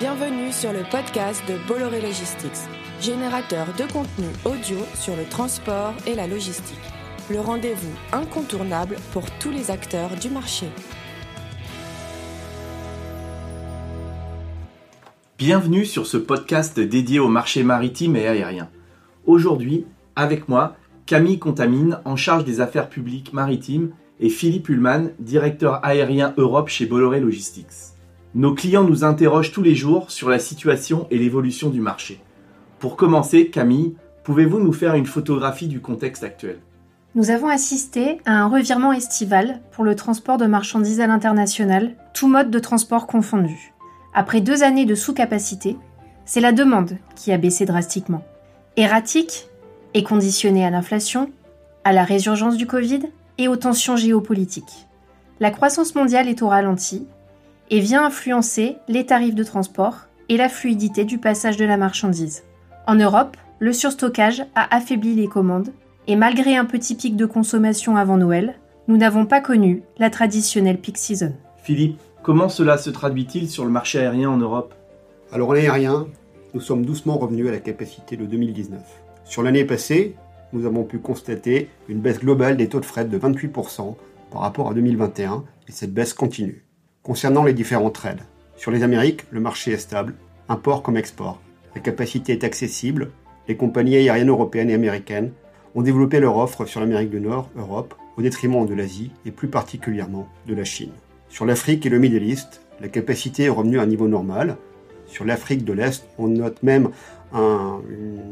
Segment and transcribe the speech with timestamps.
[0.00, 2.70] Bienvenue sur le podcast de Bolloré Logistics,
[3.02, 6.80] générateur de contenu audio sur le transport et la logistique.
[7.28, 10.68] Le rendez-vous incontournable pour tous les acteurs du marché.
[15.36, 18.70] Bienvenue sur ce podcast dédié au marché maritime et aérien.
[19.26, 19.84] Aujourd'hui,
[20.16, 26.32] avec moi, Camille Contamine, en charge des affaires publiques maritimes, et Philippe Ullmann, directeur aérien
[26.38, 27.89] Europe chez Bolloré Logistics.
[28.36, 32.20] Nos clients nous interrogent tous les jours sur la situation et l'évolution du marché.
[32.78, 36.60] Pour commencer, Camille, pouvez-vous nous faire une photographie du contexte actuel?
[37.16, 42.28] Nous avons assisté à un revirement estival pour le transport de marchandises à l'international, tout
[42.28, 43.72] mode de transport confondu.
[44.14, 45.76] Après deux années de sous-capacité,
[46.24, 48.22] c'est la demande qui a baissé drastiquement.
[48.76, 49.48] Erratique
[49.94, 51.32] et conditionnée à l'inflation,
[51.82, 53.00] à la résurgence du Covid
[53.38, 54.86] et aux tensions géopolitiques.
[55.40, 57.08] La croissance mondiale est au ralenti
[57.70, 62.44] et vient influencer les tarifs de transport et la fluidité du passage de la marchandise.
[62.86, 65.70] En Europe, le surstockage a affaibli les commandes
[66.06, 70.80] et malgré un petit pic de consommation avant Noël, nous n'avons pas connu la traditionnelle
[70.80, 71.32] peak season.
[71.62, 74.74] Philippe, comment cela se traduit-il sur le marché aérien en Europe?
[75.32, 76.08] Alors l'aérien,
[76.54, 78.80] nous sommes doucement revenus à la capacité de 2019.
[79.24, 80.16] Sur l'année passée,
[80.52, 83.94] nous avons pu constater une baisse globale des taux de fret de 28%
[84.32, 86.64] par rapport à 2021 et cette baisse continue.
[87.02, 88.20] Concernant les différents trades,
[88.56, 90.12] sur les Amériques, le marché est stable,
[90.50, 91.40] import comme export.
[91.74, 93.10] La capacité est accessible,
[93.48, 95.32] les compagnies aériennes européennes et américaines
[95.74, 99.48] ont développé leur offre sur l'Amérique du Nord, Europe, au détriment de l'Asie et plus
[99.48, 100.92] particulièrement de la Chine.
[101.30, 104.58] Sur l'Afrique et le Middle East, la capacité est revenue à un niveau normal.
[105.06, 106.90] Sur l'Afrique de l'Est, on note même
[107.32, 107.80] un,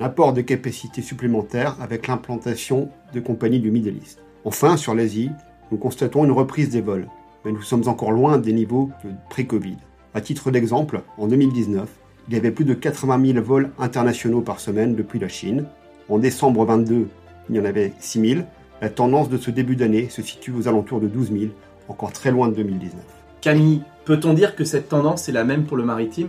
[0.00, 4.20] apport de capacité supplémentaire avec l'implantation de compagnies du Middle East.
[4.46, 5.30] Enfin, sur l'Asie,
[5.70, 7.08] nous constatons une reprise des vols,
[7.44, 9.76] mais nous sommes encore loin des niveaux de pré-Covid.
[10.14, 11.88] À titre d'exemple, en 2019,
[12.28, 15.66] il y avait plus de 80 000 vols internationaux par semaine depuis la Chine.
[16.08, 17.08] En décembre 22,
[17.50, 18.40] il y en avait 6 000.
[18.80, 21.52] La tendance de ce début d'année se situe aux alentours de 12 000,
[21.88, 22.98] encore très loin de 2019.
[23.40, 26.28] Camille, peut-on dire que cette tendance est la même pour le maritime?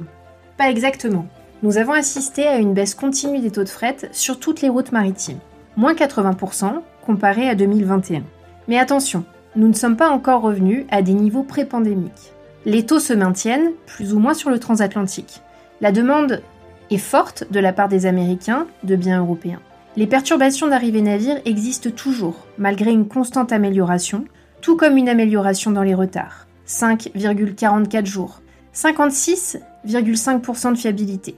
[0.58, 1.28] Pas exactement.
[1.64, 4.92] Nous avons assisté à une baisse continue des taux de fret sur toutes les routes
[4.92, 5.40] maritimes,
[5.78, 8.24] moins 80% comparé à 2021.
[8.68, 9.24] Mais attention,
[9.56, 12.34] nous ne sommes pas encore revenus à des niveaux pré-pandémiques.
[12.66, 15.42] Les taux se maintiennent, plus ou moins sur le transatlantique.
[15.82, 16.42] La demande
[16.90, 19.62] est forte de la part des Américains de biens européens.
[19.98, 24.26] Les perturbations d'arrivée navire existent toujours, malgré une constante amélioration,
[24.62, 26.48] tout comme une amélioration dans les retards.
[26.68, 28.42] 5,44 jours,
[28.74, 31.36] 56,5% de fiabilité.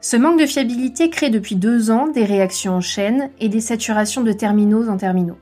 [0.00, 4.22] Ce manque de fiabilité crée depuis deux ans des réactions en chaîne et des saturations
[4.22, 5.38] de terminaux en terminaux.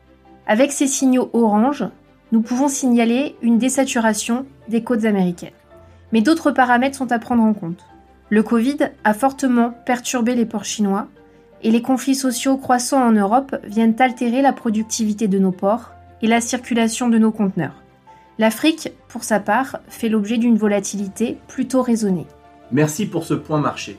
[0.46, 1.84] Avec ces signaux orange,
[2.32, 5.50] nous pouvons signaler une désaturation des côtes américaines.
[6.12, 7.84] Mais d'autres paramètres sont à prendre en compte.
[8.30, 11.06] Le Covid a fortement perturbé les ports chinois
[11.62, 15.92] et les conflits sociaux croissants en Europe viennent altérer la productivité de nos ports
[16.22, 17.82] et la circulation de nos conteneurs.
[18.38, 22.26] L'Afrique, pour sa part, fait l'objet d'une volatilité plutôt raisonnée.
[22.72, 23.96] Merci pour ce point marché.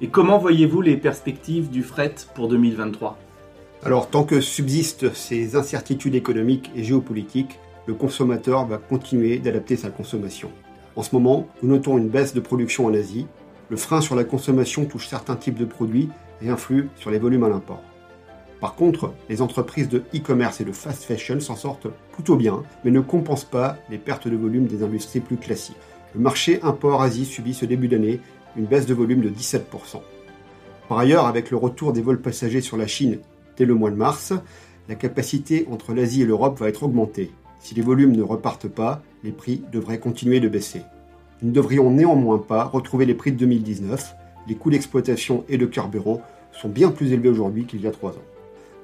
[0.00, 3.18] Et comment voyez-vous les perspectives du fret pour 2023
[3.84, 9.90] Alors, tant que subsistent ces incertitudes économiques et géopolitiques, le consommateur va continuer d'adapter sa
[9.90, 10.50] consommation.
[10.96, 13.26] En ce moment, nous notons une baisse de production en Asie.
[13.68, 16.08] Le frein sur la consommation touche certains types de produits
[16.40, 17.82] et influe sur les volumes à l'import.
[18.58, 22.90] Par contre, les entreprises de e-commerce et de fast fashion s'en sortent plutôt bien, mais
[22.90, 25.76] ne compensent pas les pertes de volume des industries plus classiques.
[26.14, 28.20] Le marché import-Asie subit ce début d'année
[28.56, 30.00] une baisse de volume de 17%.
[30.88, 33.18] Par ailleurs, avec le retour des vols passagers sur la Chine
[33.56, 34.32] dès le mois de mars,
[34.88, 37.30] la capacité entre l'Asie et l'Europe va être augmentée.
[37.58, 40.82] Si les volumes ne repartent pas, les prix devraient continuer de baisser.
[41.40, 44.14] Nous ne devrions néanmoins pas retrouver les prix de 2019.
[44.48, 46.20] Les coûts d'exploitation et de carburant
[46.52, 48.24] sont bien plus élevés aujourd'hui qu'il y a trois ans.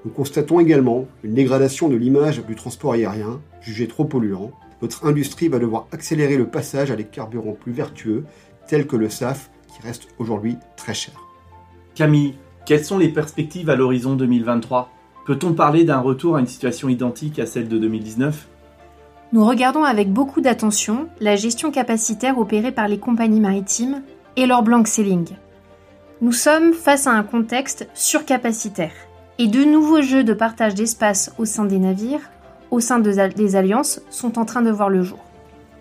[0.05, 4.51] Nous constatons également une dégradation de l'image du transport aérien, jugé trop polluant.
[4.81, 8.25] Notre industrie va devoir accélérer le passage à des carburants plus vertueux,
[8.67, 11.15] tels que le SAF, qui reste aujourd'hui très cher.
[11.95, 12.35] Camille,
[12.71, 14.91] quelles sont les perspectives à l'horizon 2023
[15.27, 18.47] Peut-on parler d'un retour à une situation identique à celle de 2019
[19.33, 24.03] nous regardons avec beaucoup d'attention la gestion capacitaire opérée par les compagnies maritimes
[24.37, 25.27] et leur blank selling.
[26.21, 28.93] Nous sommes face à un contexte surcapacitaire
[29.39, 32.31] et de nouveaux jeux de partage d'espace au sein des navires,
[32.71, 35.19] au sein des alliances, sont en train de voir le jour.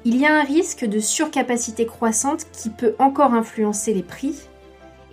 [0.05, 4.35] Il y a un risque de surcapacité croissante qui peut encore influencer les prix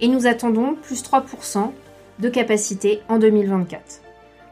[0.01, 1.71] et nous attendons plus 3%
[2.19, 4.03] de capacité en 2024.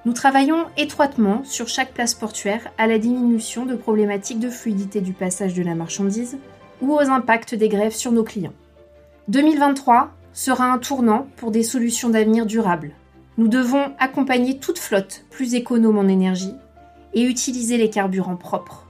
[0.05, 5.15] Nous travaillons étroitement sur chaque place portuaire à la diminution de problématiques de fluidité du
[5.15, 6.39] passage de la marchandise
[6.83, 8.53] ou aux impacts des grèves sur nos clients.
[9.29, 12.93] 2023 sera un tournant pour des solutions d'avenir durables.
[13.39, 16.55] Nous devons accompagner toute flotte plus économe en énergie
[17.15, 18.87] et utiliser les carburants propres.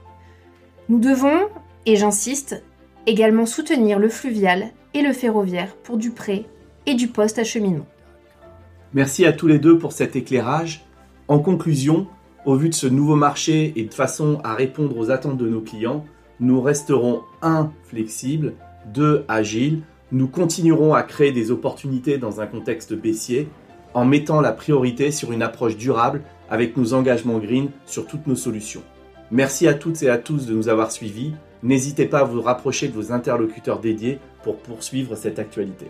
[0.89, 1.47] Nous devons,
[1.85, 2.61] et j'insiste,
[3.07, 6.45] également soutenir le fluvial et le ferroviaire pour du prêt
[6.85, 7.85] et du post-acheminement.
[8.93, 10.85] Merci à tous les deux pour cet éclairage.
[11.27, 12.07] En conclusion,
[12.45, 15.61] au vu de ce nouveau marché et de façon à répondre aux attentes de nos
[15.61, 16.05] clients,
[16.39, 17.71] nous resterons 1.
[17.83, 18.53] flexibles,
[18.93, 19.25] 2.
[19.27, 19.81] agiles,
[20.11, 23.49] nous continuerons à créer des opportunités dans un contexte baissier
[23.93, 28.35] en mettant la priorité sur une approche durable avec nos engagements green sur toutes nos
[28.35, 28.83] solutions.
[29.31, 31.33] Merci à toutes et à tous de nous avoir suivis.
[31.63, 35.87] N'hésitez pas à vous rapprocher de vos interlocuteurs dédiés pour poursuivre cette actualité.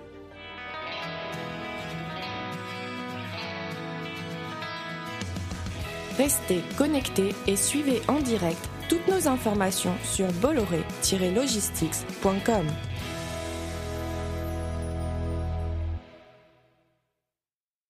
[6.17, 12.65] Restez connectés et suivez en direct toutes nos informations sur bolloré-logistics.com.